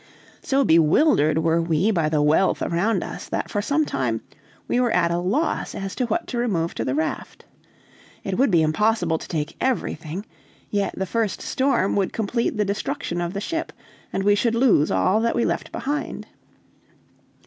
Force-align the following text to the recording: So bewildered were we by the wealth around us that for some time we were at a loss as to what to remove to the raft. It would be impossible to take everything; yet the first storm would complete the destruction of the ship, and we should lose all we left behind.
So 0.41 0.65
bewildered 0.65 1.37
were 1.37 1.61
we 1.61 1.91
by 1.91 2.09
the 2.09 2.23
wealth 2.23 2.63
around 2.63 3.03
us 3.03 3.29
that 3.29 3.51
for 3.51 3.61
some 3.61 3.85
time 3.85 4.21
we 4.67 4.79
were 4.79 4.89
at 4.89 5.11
a 5.11 5.19
loss 5.19 5.75
as 5.75 5.93
to 5.93 6.07
what 6.07 6.25
to 6.29 6.39
remove 6.39 6.73
to 6.73 6.83
the 6.83 6.95
raft. 6.95 7.45
It 8.23 8.35
would 8.35 8.49
be 8.49 8.63
impossible 8.63 9.19
to 9.19 9.27
take 9.27 9.55
everything; 9.61 10.25
yet 10.71 10.95
the 10.97 11.05
first 11.05 11.39
storm 11.39 11.95
would 11.97 12.13
complete 12.13 12.57
the 12.57 12.65
destruction 12.65 13.21
of 13.21 13.33
the 13.33 13.41
ship, 13.41 13.71
and 14.11 14.23
we 14.23 14.33
should 14.33 14.55
lose 14.55 14.89
all 14.89 15.21
we 15.33 15.45
left 15.45 15.71
behind. 15.71 16.25